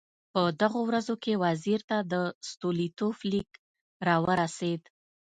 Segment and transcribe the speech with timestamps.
[0.33, 2.15] په دغو ورځو کې وزیر ته د
[2.49, 3.49] ستولیتوف لیک
[4.07, 4.81] راورسېد.